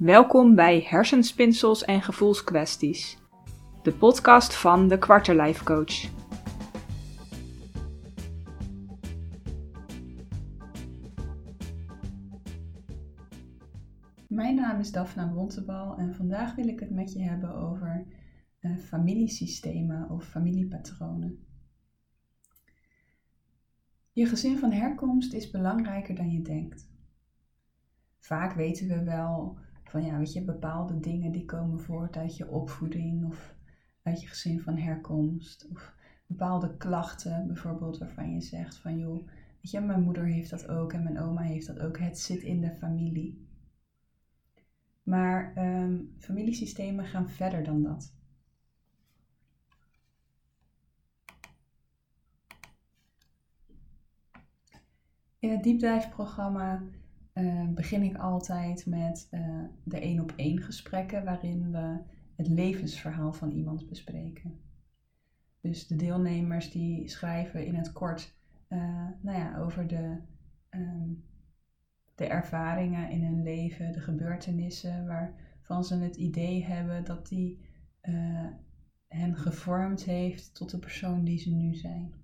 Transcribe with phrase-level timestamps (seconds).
[0.00, 3.18] Welkom bij Hersenspinsels en Gevoelskwesties,
[3.82, 6.10] de podcast van de Quarterlife Coach.
[14.28, 18.06] Mijn naam is Daphna Wontebal en vandaag wil ik het met je hebben over
[18.60, 21.46] uh, familiesystemen of familiepatronen.
[24.12, 26.88] Je gezin van herkomst is belangrijker dan je denkt.
[28.18, 29.58] Vaak weten we wel
[29.90, 33.54] van ja, weet je, bepaalde dingen die komen voort uit je opvoeding of
[34.02, 35.68] uit je gezin van herkomst.
[35.72, 35.94] Of
[36.26, 40.92] bepaalde klachten bijvoorbeeld waarvan je zegt van joh, weet je, mijn moeder heeft dat ook
[40.92, 41.98] en mijn oma heeft dat ook.
[41.98, 43.48] Het zit in de familie.
[45.02, 48.14] Maar um, familiesystemen gaan verder dan dat.
[55.38, 56.82] In het diepdijfprogramma
[57.34, 61.98] uh, begin ik altijd met uh, de één op één gesprekken waarin we
[62.36, 64.60] het levensverhaal van iemand bespreken.
[65.60, 70.16] Dus de deelnemers die schrijven in het kort uh, nou ja, over de,
[70.70, 71.24] um,
[72.14, 77.68] de ervaringen in hun leven, de gebeurtenissen waarvan ze het idee hebben dat die
[79.06, 82.19] hen gevormd heeft tot de persoon die ze nu zijn.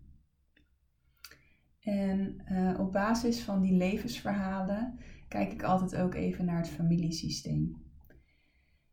[1.87, 4.98] En uh, op basis van die levensverhalen
[5.29, 7.77] kijk ik altijd ook even naar het familiesysteem.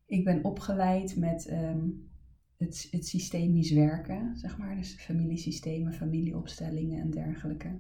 [0.06, 2.10] Ik ben opgeleid met um,
[2.58, 7.80] het, het systemisch werken, zeg maar, dus familiesystemen, familieopstellingen en dergelijke.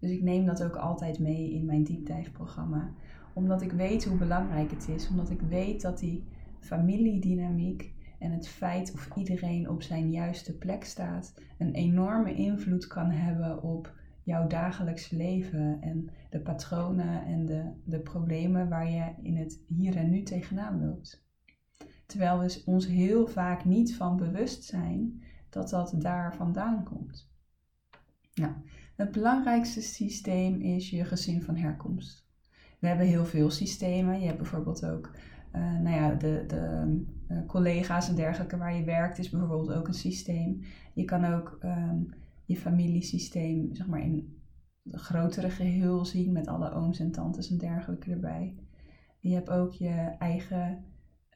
[0.00, 2.94] Dus ik neem dat ook altijd mee in mijn diepdijfprogramma,
[3.34, 6.24] omdat ik weet hoe belangrijk het is, omdat ik weet dat die
[6.60, 13.10] familiedynamiek en het feit of iedereen op zijn juiste plek staat een enorme invloed kan
[13.10, 19.36] hebben op jouw dagelijks leven en de patronen en de, de problemen waar je in
[19.36, 21.24] het hier en nu tegenaan loopt.
[22.06, 27.30] Terwijl we ons heel vaak niet van bewust zijn dat dat daar vandaan komt.
[28.34, 28.52] Nou,
[28.96, 32.26] het belangrijkste systeem is je gezin van herkomst.
[32.78, 34.20] We hebben heel veel systemen.
[34.20, 35.10] Je hebt bijvoorbeeld ook
[35.54, 36.96] uh, nou ja, de, de
[37.28, 40.62] uh, collega's en dergelijke waar je werkt, is bijvoorbeeld ook een systeem.
[40.92, 42.08] Je kan ook um,
[42.44, 44.40] je familiesysteem zeg maar in
[44.82, 48.56] het grotere geheel zien met alle ooms en tantes en dergelijke erbij.
[49.20, 50.84] Je hebt ook je eigen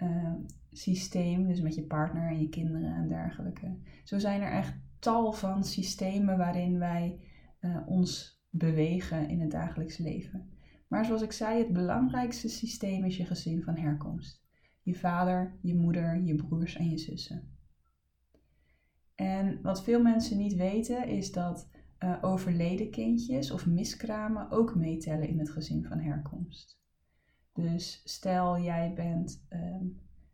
[0.03, 0.33] uh,
[0.71, 3.77] systeem, dus met je partner en je kinderen en dergelijke.
[4.05, 7.21] Zo zijn er echt tal van systemen waarin wij
[7.61, 10.51] uh, ons bewegen in het dagelijks leven.
[10.89, 14.45] Maar zoals ik zei, het belangrijkste systeem is je gezin van herkomst.
[14.83, 17.56] Je vader, je moeder, je broers en je zussen.
[19.17, 21.69] En wat veel mensen niet weten is dat
[21.99, 26.81] uh, overleden kindjes of miskramen ook meetellen in het gezin van herkomst.
[27.53, 29.77] Dus stel jij bent uh,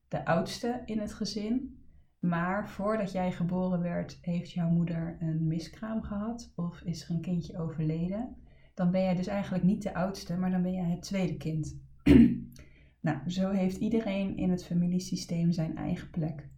[0.08, 1.82] de oudste in het gezin,
[2.18, 7.20] maar voordat jij geboren werd heeft jouw moeder een miskraam gehad of is er een
[7.20, 8.36] kindje overleden,
[8.74, 11.80] dan ben jij dus eigenlijk niet de oudste, maar dan ben jij het tweede kind.
[13.00, 16.50] nou, zo heeft iedereen in het familiesysteem zijn eigen plek.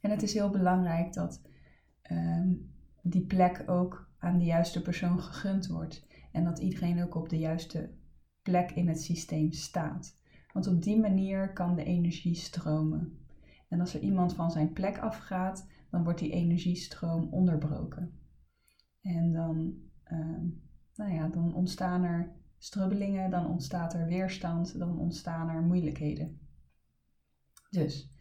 [0.00, 1.42] En het is heel belangrijk dat
[2.10, 2.72] um,
[3.02, 6.06] die plek ook aan de juiste persoon gegund wordt.
[6.32, 7.90] En dat iedereen ook op de juiste
[8.42, 10.16] plek in het systeem staat.
[10.52, 13.18] Want op die manier kan de energie stromen.
[13.68, 18.18] En als er iemand van zijn plek afgaat, dan wordt die energiestroom onderbroken.
[19.00, 19.74] En dan,
[20.12, 20.62] um,
[20.94, 26.40] nou ja, dan ontstaan er strubbelingen, dan ontstaat er weerstand, dan ontstaan er moeilijkheden.
[27.70, 28.17] Dus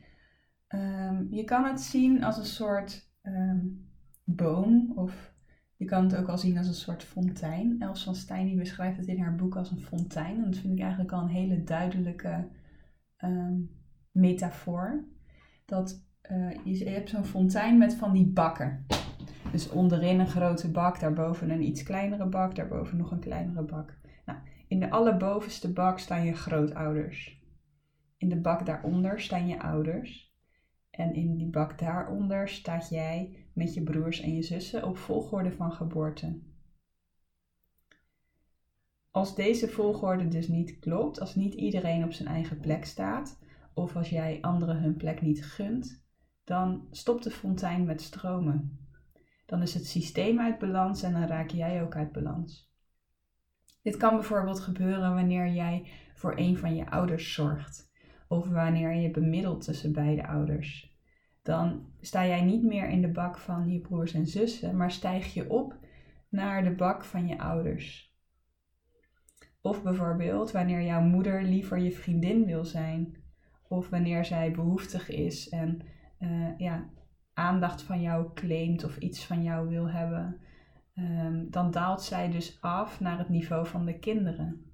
[0.70, 3.90] Um, je kan het zien als een soort um,
[4.24, 5.36] boom of
[5.78, 7.76] je kan het ook al zien als een soort fontein.
[7.80, 10.38] Els van die beschrijft het in haar boek als een fontein.
[10.38, 12.48] En dat vind ik eigenlijk al een hele duidelijke
[13.24, 13.70] um,
[14.12, 15.06] metafoor.
[15.66, 18.86] Dat uh, je, hebt zo'n fontein met van die bakken.
[19.52, 23.98] Dus onderin een grote bak, daarboven een iets kleinere bak, daarboven nog een kleinere bak.
[24.26, 27.42] Nou, in de allerbovenste bak staan je grootouders.
[28.18, 30.27] In de bak daaronder staan je ouders.
[30.98, 35.52] En in die bak daaronder staat jij met je broers en je zussen op volgorde
[35.52, 36.40] van geboorte.
[39.12, 43.40] Als deze volgorde dus niet klopt, als niet iedereen op zijn eigen plek staat,
[43.74, 46.04] of als jij anderen hun plek niet gunt,
[46.44, 48.80] dan stopt de fontein met stromen.
[49.46, 52.72] Dan is het systeem uit balans en dan raak jij ook uit balans.
[53.82, 57.88] Dit kan bijvoorbeeld gebeuren wanneer jij voor een van je ouders zorgt
[58.28, 60.96] of wanneer je bemiddelt tussen beide ouders.
[61.44, 65.34] Dan sta jij niet meer in de bak van je broers en zussen, maar stijg
[65.34, 65.76] je op
[66.30, 68.16] naar de bak van je ouders.
[69.62, 73.16] Of bijvoorbeeld wanneer jouw moeder liever je vriendin wil zijn.
[73.68, 75.82] Of wanneer zij behoeftig is en
[76.20, 76.90] uh, ja,
[77.34, 80.40] aandacht van jou claimt of iets van jou wil hebben.
[80.96, 84.72] Um, dan daalt zij dus af naar het niveau van de kinderen.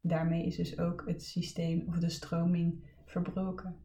[0.00, 3.76] Daarmee is dus ook het systeem of de stroming verbroken.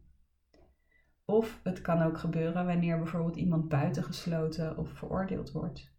[1.24, 5.94] Of het kan ook gebeuren wanneer bijvoorbeeld iemand buitengesloten of veroordeeld wordt.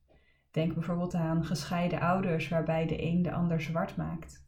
[0.52, 4.46] Denk bijvoorbeeld aan gescheiden ouders waarbij de een de ander zwart maakt.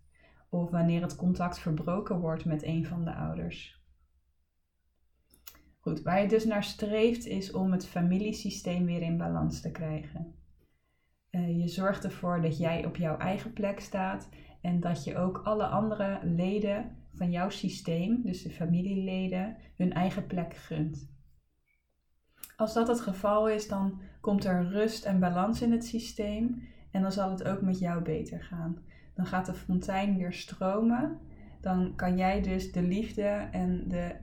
[0.50, 3.84] Of wanneer het contact verbroken wordt met een van de ouders.
[5.80, 10.36] Goed, waar je dus naar streeft is om het familiesysteem weer in balans te krijgen.
[11.32, 14.30] Uh, je zorgt ervoor dat jij op jouw eigen plek staat
[14.62, 20.26] en dat je ook alle andere leden van jouw systeem, dus de familieleden, hun eigen
[20.26, 21.10] plek gunt.
[22.56, 26.62] Als dat het geval is, dan komt er rust en balans in het systeem
[26.92, 28.78] en dan zal het ook met jou beter gaan.
[29.16, 31.20] Dan gaat de fontein weer stromen.
[31.62, 34.16] Dan kan jij dus de liefde en de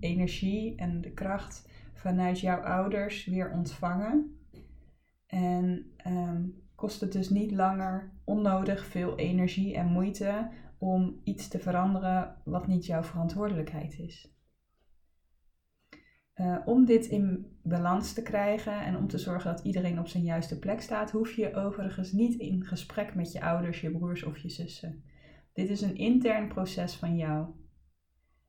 [0.00, 4.38] energie en de kracht vanuit jouw ouders weer ontvangen.
[5.26, 10.50] En um, kost het dus niet langer onnodig veel energie en moeite
[10.80, 14.34] om iets te veranderen wat niet jouw verantwoordelijkheid is.
[16.36, 20.24] Uh, om dit in balans te krijgen en om te zorgen dat iedereen op zijn
[20.24, 24.38] juiste plek staat, hoef je overigens niet in gesprek met je ouders, je broers of
[24.38, 25.04] je zussen.
[25.52, 27.46] Dit is een intern proces van jou.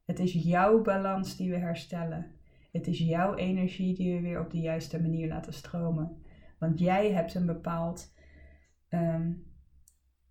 [0.06, 2.32] Het is jouw balans die we herstellen.
[2.72, 6.22] Het is jouw energie die we weer op de juiste manier laten stromen.
[6.60, 8.14] Want jij hebt een bepaald
[8.90, 9.51] um,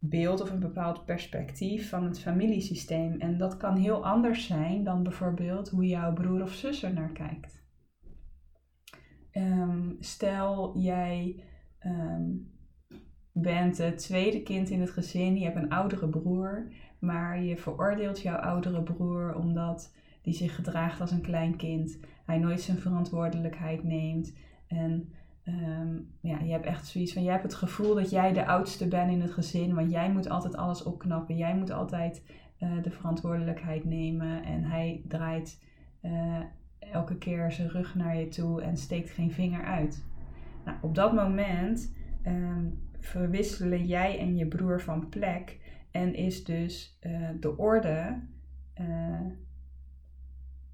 [0.01, 3.21] beeld of een bepaald perspectief van het familiesysteem.
[3.21, 7.13] En dat kan heel anders zijn dan bijvoorbeeld hoe jouw broer of zus er naar
[7.13, 7.63] kijkt.
[9.33, 11.45] Um, stel jij
[11.87, 12.53] um,
[13.33, 18.21] bent het tweede kind in het gezin, je hebt een oudere broer, maar je veroordeelt
[18.21, 23.83] jouw oudere broer omdat die zich gedraagt als een klein kind, hij nooit zijn verantwoordelijkheid
[23.83, 24.37] neemt
[24.67, 25.13] en
[25.49, 28.89] Um, ja, je hebt echt zoiets van, jij hebt het gevoel dat jij de oudste
[28.89, 31.37] bent in het gezin, want jij moet altijd alles opknappen.
[31.37, 32.23] Jij moet altijd
[32.59, 35.63] uh, de verantwoordelijkheid nemen en hij draait
[36.03, 36.39] uh,
[36.79, 40.05] elke keer zijn rug naar je toe en steekt geen vinger uit.
[40.65, 41.93] Nou, op dat moment
[42.27, 45.59] um, verwisselen jij en je broer van plek
[45.91, 48.19] en is dus uh, de orde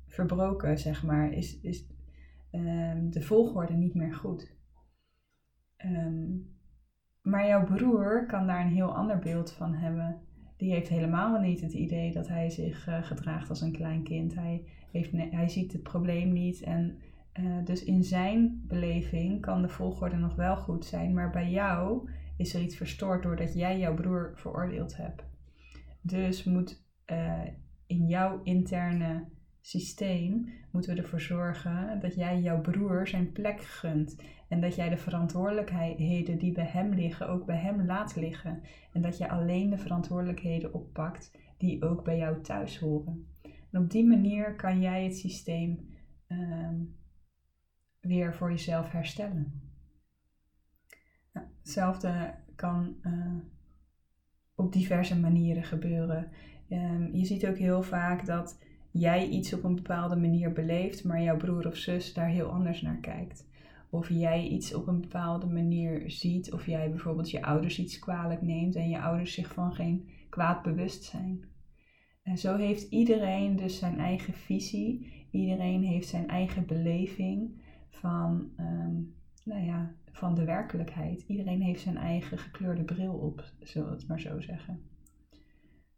[0.06, 1.32] verbroken, zeg maar.
[1.32, 1.86] Is, is
[2.52, 4.55] um, de volgorde niet meer goed.
[5.84, 6.55] Um,
[7.23, 10.20] maar jouw broer kan daar een heel ander beeld van hebben.
[10.56, 14.34] Die heeft helemaal niet het idee dat hij zich uh, gedraagt als een klein kind.
[14.34, 16.62] Hij, heeft hij ziet het probleem niet.
[16.62, 16.99] En
[17.40, 21.14] uh, dus in zijn beleving kan de volgorde nog wel goed zijn.
[21.14, 25.25] Maar bij jou is er iets verstoord doordat jij jouw broer veroordeeld hebt.
[26.00, 27.43] Dus moet uh,
[27.87, 29.25] in jouw interne
[29.66, 34.16] systeem moeten we ervoor zorgen dat jij jouw broer zijn plek gunt.
[34.48, 38.62] En dat jij de verantwoordelijkheden die bij hem liggen ook bij hem laat liggen.
[38.92, 43.26] En dat je alleen de verantwoordelijkheden oppakt die ook bij jou thuis horen.
[43.70, 45.88] En op die manier kan jij het systeem
[46.28, 46.70] uh,
[48.00, 49.62] weer voor jezelf herstellen.
[51.32, 53.36] Nou, hetzelfde kan uh,
[54.54, 56.30] op diverse manieren gebeuren.
[56.68, 58.58] Um, je ziet ook heel vaak dat
[58.98, 62.82] jij iets op een bepaalde manier beleeft, maar jouw broer of zus daar heel anders
[62.82, 63.49] naar kijkt.
[63.90, 68.42] Of jij iets op een bepaalde manier ziet, of jij bijvoorbeeld je ouders iets kwalijk
[68.42, 71.44] neemt en je ouders zich van geen kwaad bewust zijn.
[72.23, 79.14] En zo heeft iedereen dus zijn eigen visie, iedereen heeft zijn eigen beleving van, um,
[79.44, 81.25] nou ja, van de werkelijkheid.
[81.26, 84.80] Iedereen heeft zijn eigen gekleurde bril op, zullen we het maar zo zeggen.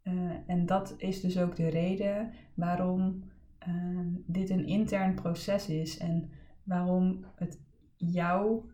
[0.09, 3.23] Uh, en dat is dus ook de reden waarom
[3.67, 6.29] uh, dit een intern proces is en
[6.63, 7.61] waarom het
[7.95, 8.69] jouw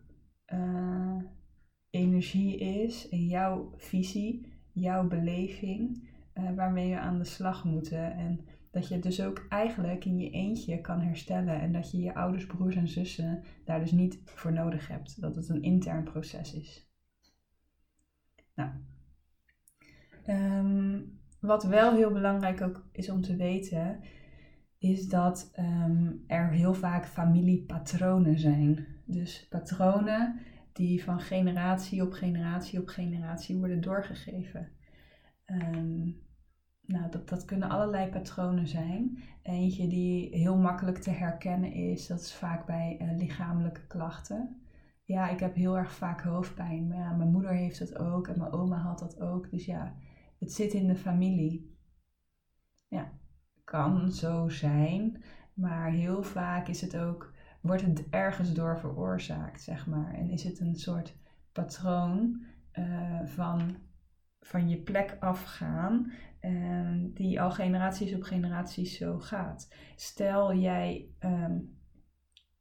[0.52, 1.16] uh,
[1.90, 6.08] energie is en jouw visie, jouw beleving,
[6.54, 8.12] waarmee we aan de slag moeten.
[8.12, 8.40] En
[8.70, 12.14] dat je het dus ook eigenlijk in je eentje kan herstellen en dat je je
[12.14, 15.20] ouders, broers en zussen daar dus niet voor nodig hebt.
[15.20, 16.90] Dat het een intern proces is.
[18.54, 18.70] Nou.
[20.26, 24.00] Um, wat wel heel belangrijk ook is om te weten,
[24.78, 28.86] is dat ehm, er heel vaak familiepatronen zijn.
[29.04, 30.40] Dus patronen
[30.72, 34.68] die van generatie op generatie op generatie worden doorgegeven.
[35.46, 36.24] Um,
[36.86, 39.18] nou, dat, dat kunnen allerlei patronen zijn.
[39.42, 44.60] Eentje die heel makkelijk te herkennen is, dat is vaak bij uh, lichamelijke klachten.
[45.04, 46.88] Ja, ik heb heel erg vaak hoofdpijn.
[46.88, 49.50] Maar ja, mijn moeder heeft dat ook en mijn oma had dat ook.
[49.50, 49.94] Dus ja,
[50.38, 51.76] het zit in de familie.
[52.88, 53.12] Ja,
[53.64, 55.24] kan zo zijn,
[55.54, 60.14] maar heel vaak is het ook, wordt het ergens door veroorzaakt, zeg maar.
[60.14, 61.16] En is het een soort
[61.52, 63.76] patroon uh, van,
[64.40, 69.74] van je plek afgaan, uh, die al generaties op generaties zo gaat.
[69.96, 71.78] Stel jij um,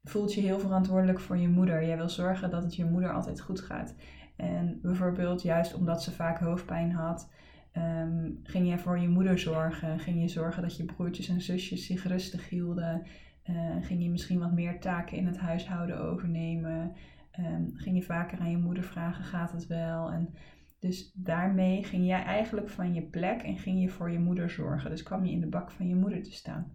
[0.04, 1.86] voelt je heel verantwoordelijk voor je moeder.
[1.86, 3.96] Jij wil zorgen dat het je moeder altijd goed gaat.
[4.36, 7.32] En bijvoorbeeld juist omdat ze vaak hoofdpijn had,
[7.78, 10.00] um, ging je voor je moeder zorgen.
[10.00, 13.04] Ging je zorgen dat je broertjes en zusjes zich rustig hielden.
[13.50, 16.94] Uh, ging je misschien wat meer taken in het huishouden overnemen.
[17.40, 20.12] Um, ging je vaker aan je moeder vragen, gaat het wel?
[20.12, 20.34] En
[20.80, 24.90] dus daarmee ging jij eigenlijk van je plek en ging je voor je moeder zorgen.
[24.90, 26.72] Dus kwam je in de bak van je moeder te staan.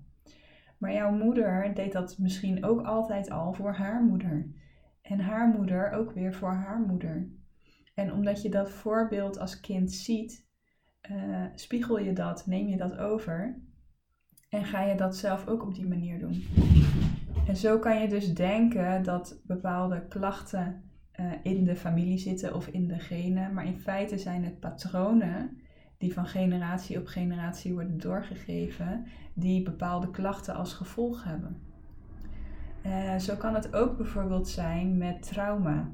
[0.79, 4.51] Maar jouw moeder deed dat misschien ook altijd al voor haar moeder.
[5.03, 7.29] En haar moeder ook weer voor haar moeder.
[7.95, 10.49] En omdat je dat voorbeeld als kind ziet,
[11.11, 13.59] uh, spiegel je dat, neem je dat over
[14.49, 16.45] en ga je dat zelf ook op die manier doen.
[17.47, 20.91] En zo kan je dus denken dat bepaalde klachten
[21.21, 25.59] uh, in de familie zitten of in de genen, maar in feite zijn het patronen
[25.99, 31.57] die van generatie op generatie worden doorgegeven, die bepaalde klachten als gevolg hebben.
[32.87, 35.91] Uh, zo kan het ook bijvoorbeeld zijn met trauma.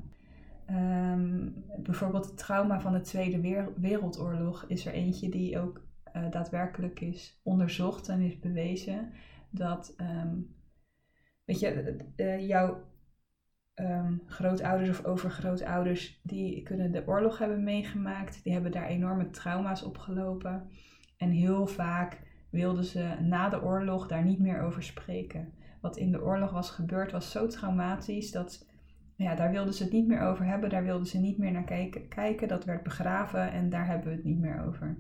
[0.70, 7.00] Um, bijvoorbeeld het trauma van de Tweede Wereldoorlog is er eentje die ook uh, daadwerkelijk
[7.00, 9.12] is onderzocht en is bewezen
[9.50, 10.54] dat, um,
[11.44, 12.85] weet je, uh, jouw
[13.75, 19.82] um, grootouders of overgrootouders, die kunnen de oorlog hebben meegemaakt, die hebben daar enorme trauma's
[19.82, 20.70] opgelopen.
[21.16, 22.20] En heel vaak
[22.50, 25.52] wilden ze na de oorlog daar niet meer over spreken.
[25.80, 28.66] Wat in de oorlog was gebeurd was zo traumatisch dat
[29.16, 31.64] ja, daar wilden ze het niet meer over hebben, daar wilden ze niet meer naar
[31.64, 32.08] kijken.
[32.08, 32.49] kijken.
[32.49, 34.96] Dat werd begraven en daar hebben we het niet meer over.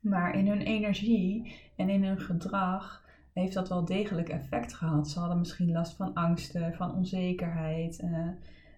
[0.00, 5.10] Maar in hun energie en in hun gedrag heeft dat wel degelijk effect gehad.
[5.10, 8.00] Ze hadden misschien last van angsten, van onzekerheid.
[8.02, 8.10] Uh,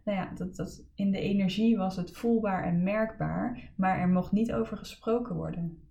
[0.04, 4.32] nou ja, dat, dat, in de energie was het voelbaar en merkbaar, maar er mocht
[4.32, 5.82] niet over gesproken worden.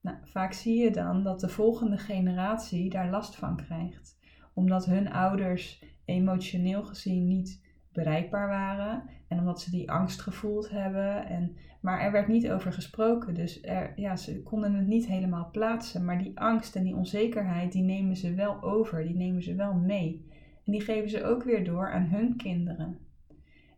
[0.00, 4.18] Nou, vaak zie je dan dat de volgende generatie daar last van krijgt,
[4.54, 7.61] omdat hun ouders emotioneel gezien niet
[7.92, 11.26] bereikbaar waren en omdat ze die angst gevoeld hebben.
[11.26, 15.50] En, maar er werd niet over gesproken, dus er, ja, ze konden het niet helemaal
[15.52, 16.04] plaatsen.
[16.04, 19.74] Maar die angst en die onzekerheid, die nemen ze wel over, die nemen ze wel
[19.74, 20.26] mee.
[20.64, 22.98] En die geven ze ook weer door aan hun kinderen.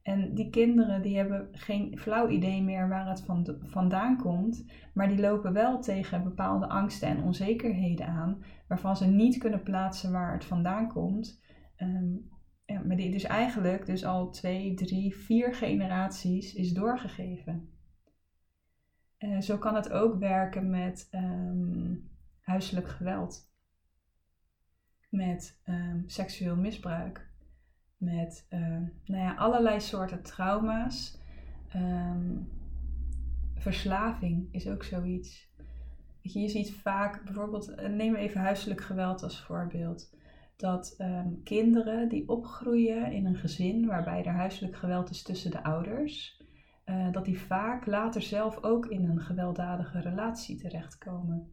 [0.03, 5.09] En die kinderen die hebben geen flauw idee meer waar het van, vandaan komt, maar
[5.09, 10.33] die lopen wel tegen bepaalde angsten en onzekerheden aan, waarvan ze niet kunnen plaatsen waar
[10.33, 11.43] het vandaan komt.
[11.79, 12.33] Um,
[12.67, 17.69] maar die dus eigenlijk dus al twee, drie, vier generaties is doorgegeven.
[19.19, 23.51] Uh, zo kan het ook werken met um, huiselijk geweld,
[25.09, 27.31] met um, seksueel misbruik,
[27.97, 28.61] met uh,
[29.05, 31.23] nou ja, allerlei soorten trauma's.
[31.77, 32.49] Um,
[33.55, 35.53] verslaving is ook zoiets.
[36.21, 40.11] Je, je ziet vaak bijvoorbeeld, eh, neem even huiselijk geweld als voorbeeld
[40.57, 45.63] dat ehm, kinderen die opgroeien in een gezin waarbij er huiselijk geweld is tussen de
[45.63, 46.43] ouders,
[46.87, 51.53] uh, dat die vaak later zelf ook in een gewelddadige relatie terechtkomen.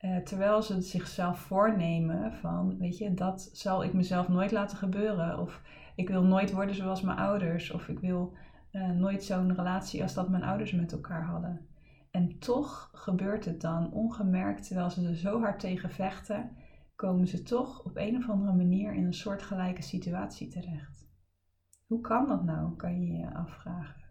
[0.00, 5.38] Uh, terwijl ze zichzelf voornemen van, weet je, dat zal ik mezelf nooit laten gebeuren.
[5.38, 5.62] Of
[5.94, 7.70] ik wil nooit worden zoals mijn ouders.
[7.70, 8.36] Of ik wil
[8.72, 11.66] uh, nooit zo'n relatie als dat mijn ouders met elkaar hadden.
[12.10, 16.50] En toch gebeurt het dan ongemerkt, terwijl ze er zo hard tegen vechten
[16.96, 21.08] komen ze toch op een of andere manier in een soortgelijke situatie terecht.
[21.86, 24.04] Hoe kan dat nou, kan je je afvragen.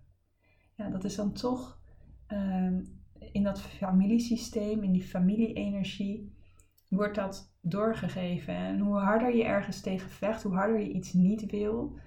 [0.75, 1.79] Ja, dat is dan toch
[2.27, 2.83] ehm,
[3.31, 6.33] in dat familiesysteem, in die familie-energie,
[6.89, 8.55] wordt dat doorgegeven.
[8.55, 11.97] En hoe harder je ergens tegen vecht, hoe harder je iets niet wil.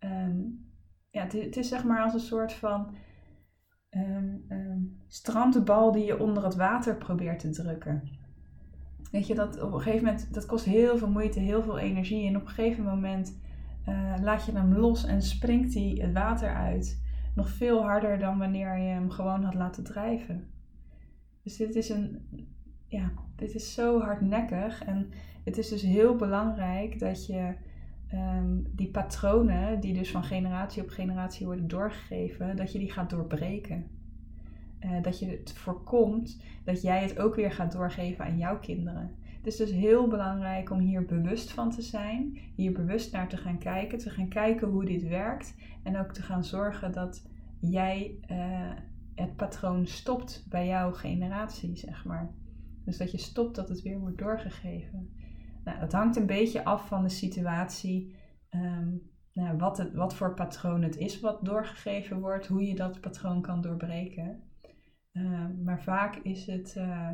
[0.00, 0.66] Um,
[1.10, 2.96] ja, het, het, is zeg maar als een soort van
[3.90, 8.17] um, strandbal die je onder het water probeert te drukken.
[9.10, 12.26] Weet je, dat op een gegeven moment, dat kost heel veel moeite, heel veel energie.
[12.26, 13.38] En op een gegeven moment
[13.88, 17.02] uh, laat je hem los en springt hij het water uit.
[17.34, 20.46] Nog veel harder dan wanneer je hem gewoon had laten drijven.
[21.42, 22.28] Dus dit is een,
[22.86, 24.84] ja, dit is zo hardnekkig.
[24.84, 25.10] En
[25.44, 27.54] het is dus heel belangrijk dat je
[28.14, 33.10] um, die patronen, die dus van generatie op generatie worden doorgegeven, dat je die gaat
[33.10, 33.97] doorbreken.
[34.84, 39.16] Uh, dat je het voorkomt dat jij het ook weer gaat doorgeven aan jouw kinderen.
[39.36, 43.36] Het is dus heel belangrijk om hier bewust van te zijn, hier bewust naar te
[43.36, 47.28] gaan kijken, te gaan kijken hoe dit werkt en ook te gaan zorgen dat
[47.60, 48.70] jij uh,
[49.14, 52.34] het patroon stopt bij jouw generatie, zeg maar.
[52.84, 55.10] Dus dat je stopt dat het weer wordt doorgegeven.
[55.64, 58.16] Nou, dat hangt een beetje af van de situatie.
[58.48, 58.88] Ehm,
[59.32, 63.42] nou, wat, het, wat voor patroon het is wat doorgegeven wordt, hoe je dat patroon
[63.42, 64.42] kan doorbreken.
[65.12, 67.10] Ehm, maar vaak is het uh,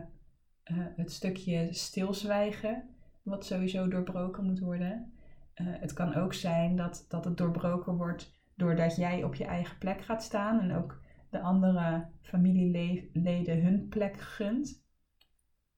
[0.65, 2.89] uh, het stukje stilzwijgen,
[3.23, 5.13] wat sowieso doorbroken moet worden.
[5.57, 9.79] Uh, het kan ook zijn dat, dat het doorbroken wordt doordat jij op je eigen
[9.79, 14.83] plek gaat staan en ook de andere familieleden hun plek gunt.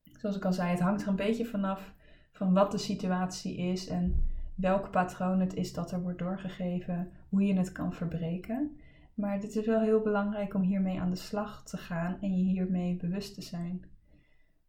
[0.02, 1.94] Zoals ik al zei, het hangt er een beetje vanaf
[2.32, 7.42] van wat de situatie is en welk patroon het is dat er wordt doorgegeven, hoe
[7.42, 8.80] je het kan verbreken.
[9.16, 12.44] Maar het is wel heel belangrijk om hiermee aan de slag te gaan en je
[12.44, 13.84] hiermee bewust te zijn.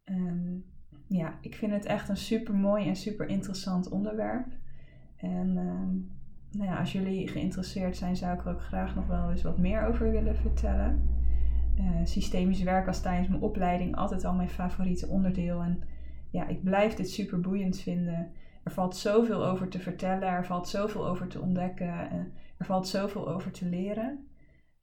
[0.04, 0.64] Um,
[1.06, 4.46] ja, ik vind het echt een super mooi en super interessant onderwerp.
[5.16, 6.10] En um,
[6.50, 9.58] nou ja, als jullie geïnteresseerd zijn, zou ik er ook graag nog wel eens wat
[9.58, 11.08] meer over willen vertellen.
[11.78, 15.62] Uh, systemisch werk was tijdens mijn opleiding altijd al mijn favoriete onderdeel.
[15.62, 15.82] En
[16.30, 18.32] ja, ik blijf dit super boeiend vinden.
[18.62, 22.10] Er valt zoveel over te vertellen, er valt zoveel over te ontdekken,
[22.58, 24.27] er valt zoveel over te leren.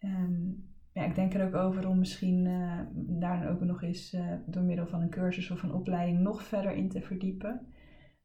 [0.06, 4.34] Um, ja, ik denk er ook over om misschien uh, daar ook nog eens uh,
[4.46, 7.68] door middel van een cursus of een opleiding nog verder in te verdiepen.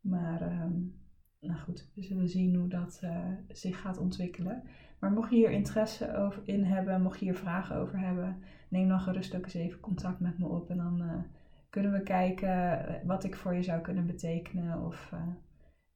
[0.00, 0.94] Maar um,
[1.40, 4.62] nou goed, we zullen zien hoe dat uh, zich gaat ontwikkelen.
[5.00, 8.88] Maar mocht je hier interesse over in hebben, mocht je hier vragen over hebben, neem
[8.88, 10.70] dan gerust ook eens even contact met me op.
[10.70, 11.26] En dan
[11.70, 14.84] kunnen we kijken wat ik voor je zou kunnen betekenen.
[14.86, 15.12] Of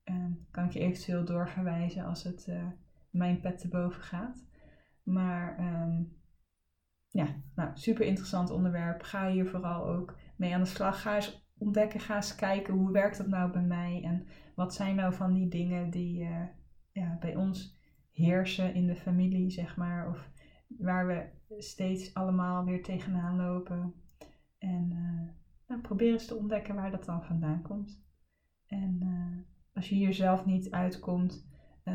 [0.05, 2.53] um, kan ik je eventueel doorverwijzen als het
[3.11, 4.45] mijn pet te boven gaat.
[5.05, 6.17] Maar um,
[7.09, 9.03] ja, nou, super interessant onderwerp.
[9.03, 11.03] Ga hier vooral ook mee aan de slag.
[11.03, 14.97] Ga eens ontdekken, ga eens kijken hoe werkt dat nou bij mij en wat zijn
[14.97, 16.47] nou van die dingen die uh,
[16.93, 17.79] ja, bij ons
[18.13, 20.31] heersen in de familie, zeg maar, of
[20.79, 21.27] waar we
[21.59, 23.95] steeds allemaal weer tegenaan lopen.
[24.59, 24.91] En
[25.69, 28.03] uh, probeer eens te ontdekken waar dat dan vandaan komt.
[28.67, 29.39] En uh,
[29.75, 31.49] als je hier zelf niet uitkomt,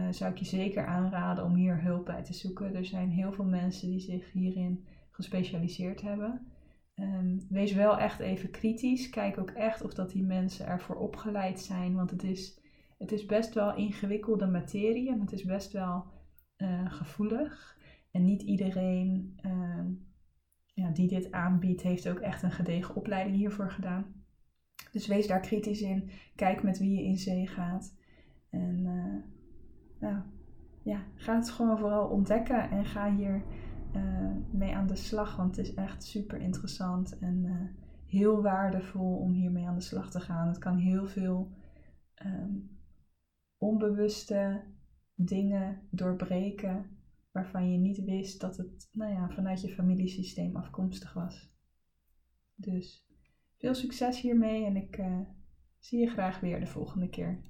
[0.09, 2.75] zou ik je zeker aanraden om hier hulp bij te zoeken.
[2.75, 6.47] Er zijn heel veel mensen die zich hierin gespecialiseerd hebben.
[6.95, 9.09] Um, wees wel echt even kritisch.
[9.09, 11.95] Kijk ook echt of dat die mensen ervoor opgeleid zijn.
[11.95, 12.59] Want het is,
[12.97, 16.05] het is best wel ingewikkelde materie en het is best wel
[16.57, 17.77] uh, gevoelig.
[18.11, 19.85] En niet iedereen uh,
[20.73, 24.05] ja, die dit aanbiedt, heeft ook echt een gedegen opleiding hiervoor gedaan.
[24.91, 26.09] Dus wees daar kritisch in.
[26.35, 27.95] Kijk met wie je in zee gaat.
[28.49, 29.38] En uh,
[29.99, 30.21] nou,
[30.83, 33.43] ja, ga het gewoon vooral ontdekken en ga hier
[33.95, 35.35] uh, mee aan de slag.
[35.35, 40.11] Want het is echt super interessant en uh, heel waardevol om hiermee aan de slag
[40.11, 40.47] te gaan.
[40.47, 41.51] Het kan heel veel
[42.25, 42.79] um,
[43.57, 44.63] onbewuste
[45.15, 46.97] dingen doorbreken
[47.31, 51.51] waarvan je niet wist dat het nou ja, vanuit je familiesysteem afkomstig was.
[52.55, 53.07] Dus
[53.57, 55.19] veel succes hiermee en ik uh,
[55.79, 57.41] zie je graag weer de volgende keer.